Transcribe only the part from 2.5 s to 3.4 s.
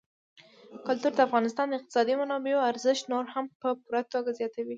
ارزښت نور